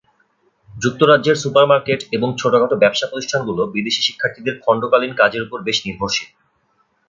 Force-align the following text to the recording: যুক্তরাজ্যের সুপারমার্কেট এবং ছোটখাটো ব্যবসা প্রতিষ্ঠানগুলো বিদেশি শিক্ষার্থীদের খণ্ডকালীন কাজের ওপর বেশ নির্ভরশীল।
যুক্তরাজ্যের 0.69 1.37
সুপারমার্কেট 1.37 1.99
এবং 2.11 2.29
ছোটখাটো 2.37 2.75
ব্যবসা 2.77 3.05
প্রতিষ্ঠানগুলো 3.07 3.61
বিদেশি 3.75 4.01
শিক্ষার্থীদের 4.03 4.55
খণ্ডকালীন 4.59 5.13
কাজের 5.15 5.41
ওপর 5.43 5.59
বেশ 5.67 5.77
নির্ভরশীল। 5.85 6.29